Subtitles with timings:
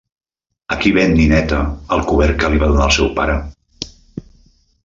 [0.75, 1.59] A qui ven Nineta
[1.97, 3.37] el cobert que li va donar el seu pare?